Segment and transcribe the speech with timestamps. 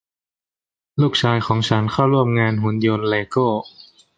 [1.01, 3.47] ลูกชายของฉันเข้าร่วมงานหุ่นยนต์เลโก้